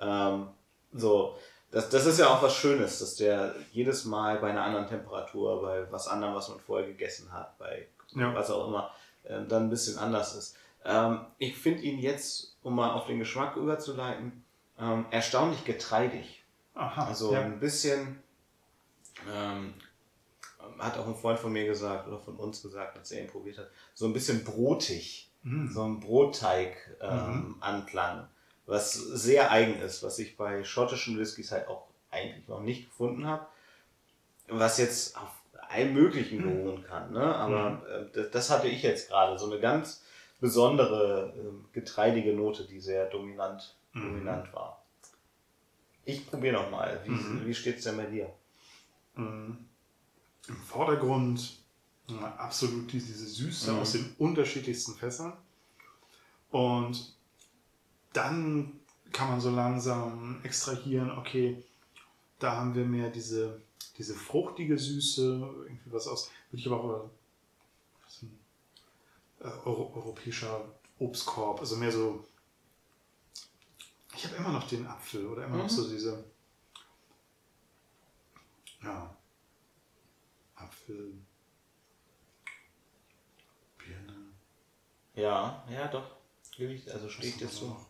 Ähm, 0.00 0.48
so, 0.92 1.38
das, 1.70 1.90
das 1.90 2.06
ist 2.06 2.18
ja 2.18 2.28
auch 2.28 2.42
was 2.42 2.54
Schönes, 2.56 2.98
dass 2.98 3.14
der 3.16 3.54
jedes 3.72 4.04
Mal 4.04 4.38
bei 4.38 4.50
einer 4.50 4.64
anderen 4.64 4.88
Temperatur, 4.88 5.62
bei 5.62 5.90
was 5.92 6.08
anderem, 6.08 6.34
was 6.34 6.48
man 6.48 6.58
vorher 6.58 6.88
gegessen 6.88 7.32
hat, 7.32 7.56
bei 7.58 7.86
Ja. 8.14 8.34
was 8.34 8.50
auch 8.50 8.66
immer, 8.66 8.90
äh, 9.24 9.44
dann 9.46 9.64
ein 9.64 9.70
bisschen 9.70 9.96
anders 9.98 10.34
ist. 10.34 10.56
Ähm, 10.84 11.20
ich 11.38 11.56
finde 11.56 11.82
ihn 11.82 11.98
jetzt, 11.98 12.56
um 12.62 12.74
mal 12.74 12.90
auf 12.92 13.06
den 13.06 13.18
Geschmack 13.20 13.56
überzuleiten, 13.56 14.44
ähm, 14.78 15.06
erstaunlich 15.10 15.64
getreidig. 15.64 16.42
Aha. 16.74 17.06
Also 17.06 17.32
ja. 17.32 17.40
ein 17.42 17.60
bisschen, 17.60 18.22
ähm, 19.32 19.74
hat 20.78 20.96
auch 20.98 21.06
ein 21.06 21.14
Freund 21.16 21.38
von 21.38 21.52
mir 21.52 21.66
gesagt 21.66 22.08
oder 22.08 22.18
von 22.18 22.36
uns 22.36 22.62
gesagt, 22.62 22.96
als 22.96 23.10
er 23.12 23.22
ihn 23.22 23.28
probiert 23.30 23.58
hat, 23.58 23.68
so 23.94 24.06
ein 24.06 24.12
bisschen 24.12 24.44
brotig, 24.44 25.30
Mhm. 25.42 25.70
so 25.70 25.82
ein 25.84 26.00
Brotteig-Anklang, 26.00 28.26
was 28.66 28.92
sehr 28.94 29.50
eigen 29.50 29.80
ist, 29.80 30.02
was 30.02 30.18
ich 30.18 30.36
bei 30.36 30.64
schottischen 30.64 31.18
Whiskys 31.18 31.52
halt 31.52 31.68
auch 31.68 31.86
eigentlich 32.10 32.46
noch 32.48 32.60
nicht 32.60 32.86
gefunden 32.86 33.26
habe. 33.26 33.46
Was 34.48 34.78
jetzt 34.78 35.16
auf 35.16 35.30
allem 35.68 35.92
Möglichen 35.94 36.42
beruhen 36.42 36.82
kann. 36.82 37.12
Ne? 37.12 37.22
Aber 37.22 37.82
äh, 37.88 38.06
das, 38.14 38.30
das 38.30 38.50
hatte 38.50 38.68
ich 38.68 38.82
jetzt 38.82 39.08
gerade, 39.08 39.38
so 39.38 39.46
eine 39.50 39.60
ganz 39.60 40.02
besondere 40.40 41.34
äh, 41.36 41.74
getreidige 41.74 42.32
Note, 42.32 42.64
die 42.64 42.80
sehr 42.80 43.06
dominant, 43.06 43.74
Mhm. 43.92 44.02
dominant 44.02 44.52
war. 44.54 44.82
Ich 46.04 46.26
probiere 46.26 46.54
nochmal. 46.54 47.00
Wie, 47.04 47.10
Mhm. 47.10 47.46
wie 47.46 47.54
steht 47.54 47.78
es 47.78 47.84
denn 47.84 47.96
bei 47.98 48.06
dir? 48.06 48.32
Mm, 49.16 49.52
Im 50.48 50.56
Vordergrund 50.56 51.58
äh, 52.08 52.14
absolut 52.14 52.90
diese 52.92 53.26
Süße 53.26 53.72
Mhm. 53.72 53.78
aus 53.78 53.92
den 53.92 54.14
unterschiedlichsten 54.18 54.94
Fässern. 54.94 55.34
Und 56.50 57.14
dann 58.14 58.80
kann 59.12 59.28
man 59.30 59.40
so 59.40 59.50
langsam 59.50 60.40
extrahieren, 60.42 61.10
okay, 61.10 61.62
da 62.38 62.56
haben 62.56 62.74
wir 62.74 62.84
mehr 62.84 63.10
diese, 63.10 63.60
diese 63.98 64.14
fruchtige 64.14 64.78
Süße, 64.78 65.22
irgendwie 65.66 65.92
was 65.92 66.06
aus, 66.08 66.30
würde 66.50 66.60
ich 66.60 66.66
aber 66.66 66.80
auch 66.82 67.04
äh, 67.04 67.08
so 68.08 68.26
ein 68.26 68.38
äh, 69.40 69.66
Euro, 69.66 69.92
europäischer 69.94 70.64
Obstkorb, 70.98 71.60
also 71.60 71.76
mehr 71.76 71.92
so. 71.92 72.24
Ich 74.16 74.24
habe 74.24 74.36
immer 74.36 74.50
noch 74.52 74.66
den 74.66 74.86
Apfel 74.86 75.26
oder 75.26 75.44
immer 75.44 75.58
noch 75.58 75.64
Mhm. 75.64 75.68
so 75.68 75.88
diese. 75.88 76.24
Ja. 78.82 79.14
Apfel. 80.88 81.12
Birne. 83.78 84.16
Ja, 85.14 85.64
ja, 85.70 85.88
doch. 85.88 86.16
Gewicht, 86.56 86.90
also 86.90 87.08
steht 87.08 87.40
jetzt 87.40 87.60
haben 87.60 87.68
wir 87.68 87.86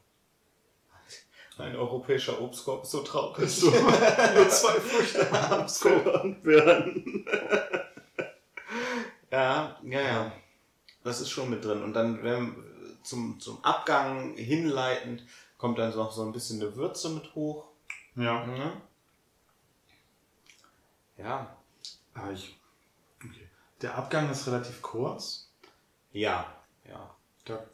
so. 1.57 1.63
Ein 1.63 1.77
europäischer 1.77 2.41
Obstkorb 2.41 2.85
ist 2.85 2.91
so 2.91 3.03
traurig. 3.03 3.49
So, 3.61 3.71
nur 3.71 4.49
zwei 4.49 4.81
Früchte. 4.81 5.33
Apfel 5.33 6.07
und 6.23 6.43
Birnen. 6.43 7.27
ja, 9.31 9.79
ja, 9.83 10.01
ja. 10.01 10.33
Das 11.03 11.21
ist 11.21 11.31
schon 11.31 11.51
mit 11.51 11.65
drin. 11.65 11.83
Und 11.83 11.95
dann 11.95 12.23
wenn, 12.23 12.55
zum, 13.03 13.41
zum 13.41 13.65
Abgang 13.65 14.37
hinleitend 14.37 15.25
kommt 15.57 15.79
dann 15.79 15.97
noch 15.97 16.13
so 16.13 16.23
ein 16.23 16.33
bisschen 16.33 16.61
eine 16.61 16.77
Würze 16.77 17.09
mit 17.11 17.35
hoch. 17.35 17.65
Ja. 18.15 18.45
Mhm. 18.45 18.73
Ja. 21.17 21.57
Aber 22.15 22.33
ich. 22.33 22.58
Der 23.81 23.95
Abgang 23.97 24.31
ist 24.31 24.47
relativ 24.47 24.83
kurz. 24.83 25.51
Ja. 26.13 26.53
Ja. 26.89 27.15
Da. 27.45 27.65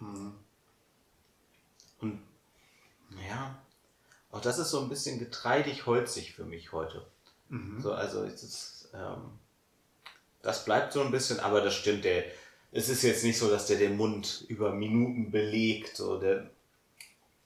Mhm. 0.00 0.34
Und 2.00 2.22
ja, 3.28 3.58
auch 4.30 4.40
das 4.40 4.58
ist 4.58 4.70
so 4.70 4.80
ein 4.80 4.88
bisschen 4.88 5.18
getreidig-holzig 5.18 6.34
für 6.34 6.44
mich 6.44 6.72
heute. 6.72 7.06
Mhm. 7.48 7.80
So, 7.80 7.92
also 7.92 8.22
ist, 8.22 8.88
ähm, 8.94 9.38
das 10.42 10.64
bleibt 10.64 10.92
so 10.92 11.02
ein 11.02 11.10
bisschen, 11.10 11.40
aber 11.40 11.60
das 11.60 11.74
stimmt, 11.74 12.04
der, 12.04 12.24
es 12.72 12.88
ist 12.88 13.02
jetzt 13.02 13.24
nicht 13.24 13.38
so, 13.38 13.50
dass 13.50 13.66
der 13.66 13.78
den 13.78 13.96
Mund 13.96 14.44
über 14.48 14.72
Minuten 14.72 15.30
belegt. 15.30 15.96
So, 15.96 16.18
der, 16.18 16.50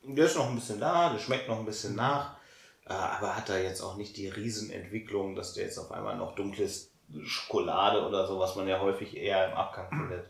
der 0.03 0.27
ist 0.27 0.37
noch 0.37 0.49
ein 0.49 0.55
bisschen 0.55 0.81
da, 0.81 1.13
der 1.13 1.19
schmeckt 1.19 1.49
noch 1.49 1.59
ein 1.59 1.67
bisschen 1.67 1.97
nach, 1.97 2.37
äh, 2.85 2.93
aber 2.93 3.37
hat 3.37 3.49
da 3.49 3.59
jetzt 3.59 3.81
auch 3.81 3.97
nicht 3.97 4.17
die 4.17 4.29
Riesenentwicklung, 4.29 5.35
dass 5.35 5.55
der 5.55 5.65
jetzt 5.65 5.79
auf 5.79 5.91
einmal 5.91 6.17
noch 6.17 6.35
dunkles 6.35 6.92
Schokolade 7.25 8.07
oder 8.07 8.27
so, 8.27 8.39
was 8.39 8.57
man 8.57 8.69
ja 8.69 8.81
häufig 8.81 9.17
eher 9.17 9.51
im 9.51 9.57
Abgang 9.57 9.89
findet, 9.91 10.27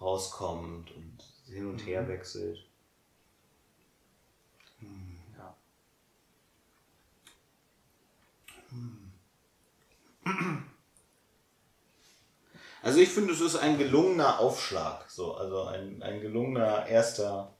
rauskommt 0.00 0.90
und 0.92 1.18
hin 1.46 1.66
und 1.68 1.78
her 1.86 2.06
wechselt. 2.08 2.66
Ja. 5.38 5.54
Also 12.82 12.98
ich 13.00 13.10
finde, 13.10 13.32
es 13.34 13.40
ist 13.40 13.56
ein 13.56 13.76
gelungener 13.78 14.38
Aufschlag, 14.38 15.04
so, 15.10 15.34
also 15.34 15.64
ein, 15.64 16.02
ein 16.02 16.20
gelungener 16.20 16.86
erster, 16.86 17.52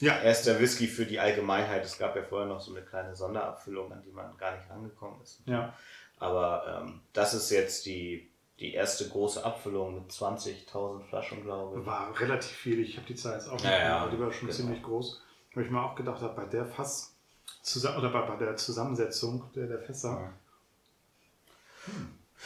Ja. 0.00 0.18
erster 0.18 0.60
Whisky 0.60 0.86
für 0.86 1.06
die 1.06 1.18
Allgemeinheit. 1.18 1.84
Es 1.84 1.96
gab 1.98 2.14
ja 2.14 2.22
vorher 2.22 2.46
noch 2.46 2.60
so 2.60 2.72
eine 2.72 2.84
kleine 2.84 3.14
Sonderabfüllung, 3.16 3.90
an 3.92 4.02
die 4.02 4.12
man 4.12 4.36
gar 4.36 4.54
nicht 4.54 4.68
rangekommen 4.68 5.22
ist. 5.22 5.40
Ja. 5.46 5.72
Aber 6.18 6.82
ähm, 6.86 7.00
das 7.12 7.34
ist 7.34 7.50
jetzt 7.50 7.84
die, 7.86 8.30
die 8.58 8.72
erste 8.74 9.08
große 9.08 9.44
Abfüllung 9.44 9.94
mit 9.94 10.10
20.000 10.10 11.02
Flaschen, 11.04 11.42
glaube 11.42 11.80
ich. 11.80 11.86
War 11.86 12.18
relativ 12.18 12.56
viel. 12.56 12.80
Ich 12.80 12.96
habe 12.96 13.06
die 13.06 13.14
Zahl 13.14 13.34
jetzt 13.34 13.48
auch 13.48 13.52
nicht 13.54 13.64
Ja, 13.64 13.70
mehr, 13.70 13.96
aber 13.96 14.10
die 14.10 14.18
war 14.20 14.32
schon 14.32 14.48
genau. 14.48 14.56
ziemlich 14.56 14.82
groß. 14.82 15.22
Weil 15.54 15.64
ich 15.64 15.70
mir 15.70 15.82
auch 15.82 15.94
gedacht 15.94 16.20
habe, 16.22 16.34
bei 16.34 16.44
der 16.46 16.64
Fass 16.66 17.14
zusammen 17.62 17.98
oder 17.98 18.10
bei, 18.10 18.22
bei 18.22 18.36
der 18.36 18.56
Zusammensetzung 18.56 19.44
der, 19.54 19.66
der 19.66 19.78
Fässer. 19.80 20.32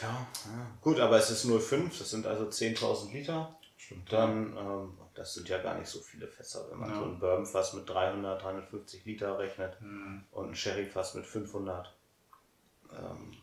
Ja, 0.01 0.07
ja. 0.07 0.27
Gut, 0.81 0.99
aber 0.99 1.17
es 1.17 1.29
ist 1.29 1.45
0,5, 1.45 1.97
das 1.99 2.09
sind 2.09 2.25
also 2.25 2.45
10.000 2.45 3.11
Liter. 3.11 3.55
Stimmt. 3.77 4.11
Dann, 4.13 4.55
ähm, 4.57 4.97
das 5.15 5.33
sind 5.33 5.49
ja 5.49 5.57
gar 5.61 5.75
nicht 5.77 5.89
so 5.89 5.99
viele 5.99 6.27
Fässer, 6.27 6.65
wenn 6.69 6.79
man 6.79 6.89
Ja. 6.91 6.95
so 6.99 7.03
ein 7.05 7.19
Bourbonfass 7.19 7.73
mit 7.73 7.89
300, 7.89 8.41
350 8.41 9.05
Liter 9.05 9.37
rechnet 9.39 9.79
Mhm. 9.81 10.23
und 10.31 10.49
ein 10.49 10.55
Sherryfass 10.55 11.15
mit 11.15 11.25
500. 11.25 11.93
Ähm, 12.93 13.37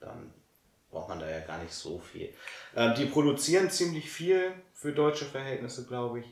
dann 0.00 0.32
braucht 0.90 1.08
man 1.08 1.20
da 1.20 1.30
ja 1.30 1.40
gar 1.40 1.58
nicht 1.62 1.72
so 1.72 1.98
viel. 2.00 2.32
Ähm, 2.74 2.94
die 2.96 3.06
produzieren 3.06 3.70
ziemlich 3.70 4.10
viel 4.10 4.52
für 4.74 4.92
deutsche 4.92 5.24
Verhältnisse, 5.24 5.86
glaube 5.86 6.20
ich. 6.20 6.26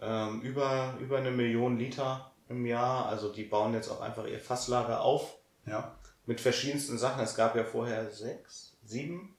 Ähm, 0.00 0.40
über, 0.40 0.96
über 1.00 1.18
eine 1.18 1.30
Million 1.30 1.76
Liter 1.78 2.30
im 2.48 2.64
Jahr. 2.64 3.06
Also 3.06 3.30
die 3.32 3.44
bauen 3.44 3.74
jetzt 3.74 3.88
auch 3.90 4.00
einfach 4.00 4.26
ihr 4.26 4.38
Fasslager 4.40 5.02
auf 5.02 5.34
Ja. 5.66 5.94
mit 6.26 6.40
verschiedensten 6.40 6.96
Sachen. 6.96 7.22
Es 7.22 7.34
gab 7.34 7.54
ja 7.56 7.64
vorher 7.64 8.10
sechs, 8.10 8.76
sieben. 8.84 9.36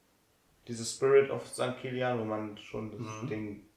Dieses 0.68 0.92
Spirit 0.94 1.32
of 1.32 1.48
St. 1.48 1.78
Kilian, 1.82 2.20
wo 2.20 2.24
man 2.26 2.58
schon 2.60 2.90
Mhm. 3.24 3.28
den 3.28 3.68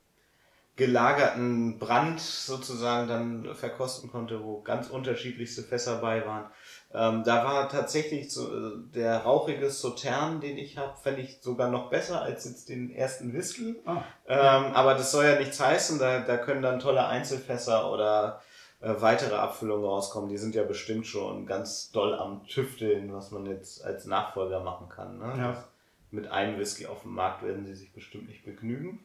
gelagerten 0.76 1.78
Brand 1.78 2.20
sozusagen 2.20 3.08
dann 3.08 3.54
verkosten 3.54 4.10
konnte, 4.10 4.42
wo 4.42 4.60
ganz 4.62 4.88
unterschiedlichste 4.90 5.62
Fässer 5.62 6.00
bei 6.00 6.26
waren. 6.26 6.50
Ähm, 6.96 7.24
da 7.24 7.44
war 7.44 7.68
tatsächlich 7.68 8.32
so, 8.32 8.54
äh, 8.54 8.72
der 8.94 9.18
rauchige 9.18 9.68
Sautern, 9.68 10.40
den 10.40 10.56
ich 10.56 10.78
habe, 10.78 10.96
fände 10.96 11.22
ich 11.22 11.42
sogar 11.42 11.68
noch 11.68 11.90
besser 11.90 12.22
als 12.22 12.44
jetzt 12.44 12.68
den 12.68 12.94
ersten 12.94 13.32
Whisky. 13.32 13.74
Ah, 13.84 14.02
Ähm, 14.28 14.72
aber 14.74 14.94
das 14.94 15.10
soll 15.10 15.24
ja 15.24 15.36
nichts 15.36 15.58
heißen, 15.58 15.98
da, 15.98 16.20
da 16.20 16.36
können 16.36 16.62
dann 16.62 16.78
tolle 16.78 17.04
Einzelfässer 17.04 17.90
oder 17.90 18.40
äh, 18.80 18.94
weitere 19.00 19.34
Abfüllungen 19.34 19.84
rauskommen. 19.84 20.28
Die 20.30 20.38
sind 20.38 20.54
ja 20.54 20.62
bestimmt 20.62 21.08
schon 21.08 21.46
ganz 21.46 21.90
doll 21.90 22.14
am 22.14 22.46
Tüfteln, 22.46 23.12
was 23.12 23.32
man 23.32 23.46
jetzt 23.46 23.84
als 23.84 24.04
Nachfolger 24.04 24.60
machen 24.60 24.88
kann. 24.88 25.18
Ne? 25.18 25.34
Ja. 25.36 25.64
Mit 26.12 26.30
einem 26.30 26.60
Whisky 26.60 26.86
auf 26.86 27.02
dem 27.02 27.14
Markt 27.14 27.42
werden 27.42 27.66
sie 27.66 27.74
sich 27.74 27.92
bestimmt 27.92 28.28
nicht 28.28 28.44
begnügen. 28.44 29.04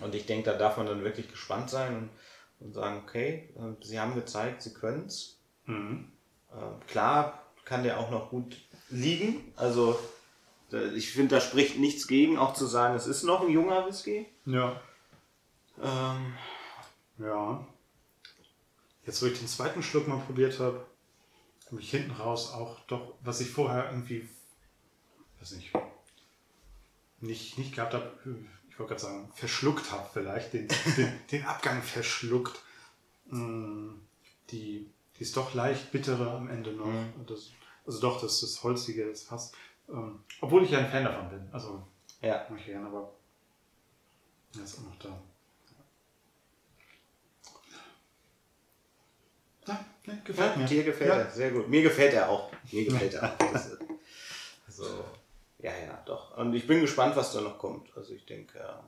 Und 0.00 0.12
ich 0.16 0.26
denke, 0.26 0.50
da 0.50 0.58
darf 0.58 0.76
man 0.76 0.86
dann 0.86 1.04
wirklich 1.04 1.30
gespannt 1.30 1.70
sein 1.70 1.96
und, 1.96 2.10
und 2.66 2.74
sagen, 2.74 3.02
okay, 3.04 3.48
äh, 3.56 3.84
sie 3.84 4.00
haben 4.00 4.16
gezeigt, 4.16 4.62
sie 4.62 4.74
können 4.74 5.06
es. 5.06 5.38
Mhm. 5.66 6.10
Äh, 6.52 6.86
klar 6.86 7.42
kann 7.64 7.82
der 7.82 7.98
auch 7.98 8.10
noch 8.10 8.30
gut 8.30 8.56
liegen. 8.90 9.52
Also 9.56 9.98
ich 10.94 11.12
finde, 11.12 11.36
da 11.36 11.40
spricht 11.40 11.78
nichts 11.78 12.06
gegen, 12.08 12.38
auch 12.38 12.54
zu 12.54 12.66
sagen, 12.66 12.94
es 12.94 13.06
ist 13.06 13.22
noch 13.22 13.42
ein 13.42 13.50
junger 13.50 13.86
Whisky. 13.86 14.26
Ja. 14.44 14.80
Ähm, 15.82 16.34
Ja. 17.18 17.66
Jetzt, 19.04 19.22
wo 19.22 19.26
ich 19.26 19.38
den 19.38 19.46
zweiten 19.48 19.82
Schluck 19.82 20.08
mal 20.08 20.18
probiert 20.18 20.58
habe, 20.58 20.84
habe 21.70 21.80
ich 21.80 21.90
hinten 21.90 22.10
raus 22.10 22.52
auch 22.52 22.80
doch, 22.86 23.14
was 23.20 23.40
ich 23.40 23.50
vorher 23.50 23.90
irgendwie, 23.90 24.28
weiß 25.38 25.52
nicht, 25.52 25.72
nicht, 27.20 27.56
nicht 27.58 27.74
gehabt 27.74 27.94
habe, 27.94 28.12
ich 28.68 28.78
wollte 28.78 28.90
gerade 28.94 29.02
sagen, 29.02 29.32
verschluckt 29.34 29.90
habe 29.92 30.08
vielleicht, 30.12 30.52
den, 30.52 30.68
den, 30.96 31.12
den 31.30 31.44
Abgang 31.44 31.82
verschluckt. 31.82 32.60
Mm, 33.26 33.94
Die, 34.50 34.90
die 35.18 35.22
ist 35.22 35.36
doch 35.36 35.54
leicht 35.54 35.90
bittere 35.92 36.30
am 36.30 36.48
Ende 36.48 36.72
noch. 36.72 36.86
Mhm. 36.86 37.26
Das, 37.26 37.50
also 37.86 38.00
doch, 38.00 38.20
das 38.20 38.42
ist 38.42 38.62
Holzige, 38.62 39.08
das 39.08 39.24
passt. 39.24 39.54
Ähm, 39.88 40.20
obwohl 40.40 40.64
ich 40.64 40.70
ja 40.70 40.78
ein 40.80 40.90
Fan 40.90 41.04
davon 41.04 41.28
bin. 41.30 41.48
Also, 41.52 41.82
ja. 42.20 42.46
mag 42.50 42.58
ich 42.58 42.66
gerne, 42.66 42.86
aber 42.88 43.12
er 44.56 44.64
ist 44.64 44.78
auch 44.78 44.82
noch 44.84 44.98
da. 44.98 45.20
Ja, 49.66 49.84
ne, 50.06 50.22
gefällt 50.24 50.52
Ja, 50.54 50.62
mir. 50.62 50.68
dir 50.68 50.84
gefällt 50.84 51.10
ja. 51.10 51.16
er, 51.18 51.30
sehr 51.30 51.50
gut. 51.50 51.68
Mir 51.68 51.82
gefällt 51.82 52.14
er 52.14 52.28
auch. 52.28 52.50
Mir 52.70 52.84
gefällt 52.84 53.14
er 53.14 53.32
auch. 53.32 53.52
Das 53.52 53.66
ist, 53.66 53.78
also, 54.66 55.04
ja, 55.58 55.72
ja, 55.76 56.02
doch. 56.06 56.36
Und 56.36 56.54
ich 56.54 56.66
bin 56.66 56.80
gespannt, 56.80 57.16
was 57.16 57.32
da 57.32 57.40
noch 57.40 57.58
kommt. 57.58 57.96
Also 57.96 58.12
ich 58.14 58.24
denke, 58.26 58.58
ähm, 58.58 58.84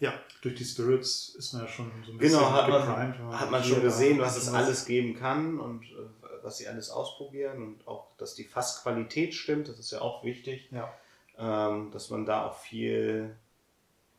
Ja, 0.00 0.12
durch 0.42 0.54
die 0.54 0.64
Spirits 0.64 1.30
ist 1.30 1.52
man 1.54 1.62
ja 1.62 1.68
schon 1.68 1.90
so 2.06 2.12
ein 2.12 2.18
bisschen 2.18 2.38
genau, 2.38 2.52
hat 2.52 2.68
man, 2.68 2.86
geprimed, 2.86 3.20
man 3.20 3.40
hat 3.40 3.50
man 3.50 3.64
schon 3.64 3.82
gesehen, 3.82 4.20
was 4.20 4.36
es 4.36 4.48
alles 4.48 4.84
geben 4.86 5.16
kann 5.16 5.58
und 5.58 5.82
äh, 5.84 5.96
was 6.42 6.58
sie 6.58 6.68
alles 6.68 6.90
ausprobieren 6.90 7.62
und 7.62 7.88
auch, 7.88 8.06
dass 8.16 8.34
die 8.34 8.44
Fassqualität 8.44 9.34
stimmt. 9.34 9.68
Das 9.68 9.78
ist 9.80 9.90
ja 9.90 10.00
auch 10.00 10.22
wichtig. 10.24 10.68
Ja. 10.70 10.92
ähm, 11.36 11.90
dass 11.90 12.10
man 12.10 12.26
da 12.26 12.46
auch 12.46 12.58
viel, 12.58 13.34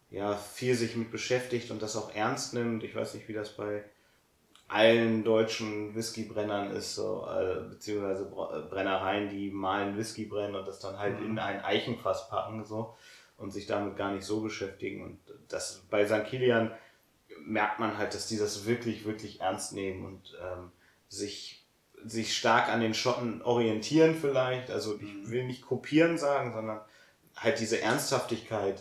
ja, 0.09 0.35
viel 0.35 0.75
sich 0.75 0.95
mit 0.97 1.11
beschäftigt 1.11 1.71
und 1.71 1.81
das 1.81 1.95
auch 1.95 2.13
ernst 2.13 2.53
nimmt. 2.53 2.83
Ich 2.83 2.93
weiß 2.95 3.13
nicht, 3.13 3.27
wie 3.29 3.33
das 3.33 3.55
bei 3.55 3.83
allen 4.67 5.23
deutschen 5.23 5.95
Whiskybrennern 5.95 6.71
ist, 6.71 6.93
so, 6.95 7.25
äh, 7.27 7.61
beziehungsweise 7.69 8.25
Brennereien, 8.69 9.29
die 9.29 9.49
malen 9.49 9.97
Whisky 9.97 10.25
brennen 10.25 10.55
und 10.55 10.67
das 10.67 10.79
dann 10.79 10.99
halt 10.99 11.19
Mhm. 11.19 11.25
in 11.31 11.39
ein 11.39 11.63
Eichenfass 11.63 12.29
packen, 12.29 12.63
so, 12.65 12.95
und 13.39 13.51
sich 13.51 13.65
damit 13.65 13.97
gar 13.97 14.13
nicht 14.13 14.25
so 14.25 14.41
beschäftigen. 14.41 15.03
Und 15.03 15.19
das 15.47 15.81
bei 15.89 16.05
St. 16.05 16.25
Kilian 16.25 16.71
merkt 17.45 17.79
man 17.79 17.97
halt, 17.97 18.13
dass 18.13 18.27
die 18.27 18.37
das 18.37 18.65
wirklich, 18.65 19.05
wirklich 19.05 19.41
ernst 19.41 19.73
nehmen 19.73 20.05
und 20.05 20.37
ähm, 20.41 20.71
sich, 21.07 21.65
sich 22.05 22.35
stark 22.35 22.69
an 22.69 22.81
den 22.81 22.93
Schotten 22.93 23.41
orientieren 23.41 24.15
vielleicht. 24.15 24.71
Also 24.71 24.99
ich 24.99 25.29
will 25.29 25.45
nicht 25.45 25.61
kopieren 25.61 26.17
sagen, 26.17 26.53
sondern 26.53 26.81
halt 27.35 27.59
diese 27.59 27.81
Ernsthaftigkeit, 27.81 28.79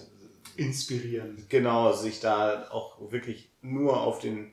Inspirieren. 0.57 1.47
genau, 1.49 1.93
sich 1.93 2.21
da 2.21 2.69
auch 2.71 3.12
wirklich 3.12 3.50
nur 3.62 4.00
auf 4.00 4.19
den, 4.19 4.53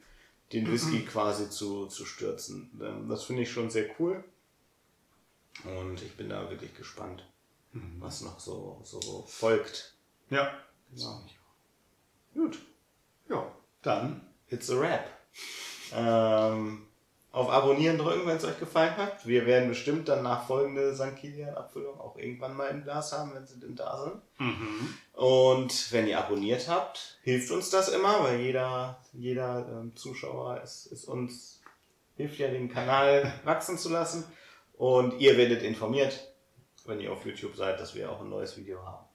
den 0.53 0.67
Whisky 0.71 1.01
quasi 1.03 1.49
zu, 1.49 1.87
zu 1.87 2.05
stürzen. 2.05 2.69
Ähm, 2.81 3.09
Das 3.09 3.23
finde 3.23 3.41
ich 3.41 3.51
schon 3.51 3.69
sehr 3.69 3.89
cool. 3.99 4.23
Und 5.63 6.01
ich 6.03 6.15
bin 6.15 6.29
da 6.29 6.49
wirklich 6.49 6.75
gespannt, 6.75 7.25
was 7.99 8.21
noch 8.21 8.39
so, 8.39 8.81
so 8.83 9.25
folgt. 9.27 9.94
Ja. 10.29 10.51
Genau. 10.93 11.21
Gut. 12.33 12.59
Ja. 13.29 13.51
Dann 13.81 14.21
It's 14.49 14.69
a 14.69 14.79
wrap. 14.79 15.09
Ähm, 15.93 16.83
auf 17.31 17.49
Abonnieren 17.49 17.97
drücken, 17.97 18.27
wenn 18.27 18.37
es 18.37 18.45
euch 18.45 18.59
gefallen 18.59 18.95
hat. 18.95 19.25
Wir 19.25 19.45
werden 19.45 19.67
bestimmt 19.67 20.07
dann 20.07 20.23
nachfolgende 20.23 20.95
St. 20.95 21.15
Kilian-Abfüllung 21.17 21.99
auch 21.99 22.15
irgendwann 22.17 22.55
mal 22.55 22.67
im 22.67 22.83
Glas 22.83 23.11
haben, 23.11 23.33
wenn 23.33 23.45
sie 23.45 23.59
denn 23.59 23.75
da 23.75 24.01
sind. 24.03 24.21
Und 25.13 25.91
wenn 25.91 26.07
ihr 26.07 26.19
abonniert 26.19 26.69
habt, 26.69 27.19
hilft 27.23 27.51
uns 27.51 27.69
das 27.69 27.89
immer, 27.89 28.23
weil 28.23 28.39
jeder, 28.39 29.01
jeder 29.13 29.67
ähm, 29.67 29.95
Zuschauer 29.95 30.61
ist, 30.61 30.85
ist 30.85 31.05
uns, 31.05 31.61
hilft 32.15 32.39
ja 32.39 32.47
den 32.47 32.69
Kanal 32.71 33.33
wachsen 33.43 33.77
zu 33.77 33.89
lassen. 33.89 34.23
Und 34.77 35.19
ihr 35.19 35.37
werdet 35.37 35.63
informiert, 35.63 36.33
wenn 36.85 37.01
ihr 37.01 37.11
auf 37.11 37.25
YouTube 37.25 37.55
seid, 37.55 37.79
dass 37.79 37.95
wir 37.95 38.11
auch 38.11 38.21
ein 38.21 38.29
neues 38.29 38.55
Video 38.55 38.85
haben. 38.85 39.05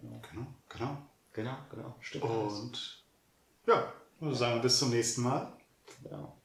Genau, 0.00 0.46
genau. 0.68 0.96
Genau, 1.32 1.56
genau. 1.70 1.96
Stimmt. 2.00 2.24
alles. 2.24 2.52
Und 2.54 3.04
ja, 3.66 3.92
würde 4.18 4.34
sagen, 4.34 4.60
bis 4.60 4.78
zum 4.78 4.90
nächsten 4.90 5.22
Mal. 5.22 5.52
Genau. 6.02 6.36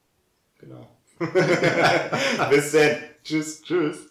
Genau. 0.58 0.96
Bis 2.50 2.72
dann. 2.72 2.98
Tschüss. 3.22 3.62
Tschüss. 3.62 4.10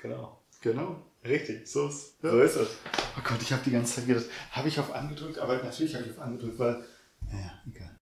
Genau. 0.00 0.40
Genau. 0.60 1.02
Richtig. 1.24 1.66
So 1.66 1.88
ist 1.88 2.16
ja. 2.22 2.30
So 2.30 2.40
ist 2.40 2.56
es. 2.56 2.68
Oh 3.16 3.20
Gott, 3.24 3.40
ich 3.42 3.52
habe 3.52 3.62
die 3.64 3.70
ganze 3.70 3.96
Zeit 3.96 4.06
gedacht, 4.06 4.26
habe 4.50 4.68
ich 4.68 4.78
auf 4.78 4.92
angedrückt, 4.94 5.38
aber 5.38 5.62
natürlich 5.62 5.94
habe 5.94 6.04
ich 6.04 6.10
auf 6.12 6.18
angedrückt, 6.20 6.58
weil. 6.58 6.84
Ja, 7.32 7.62
egal. 7.66 7.93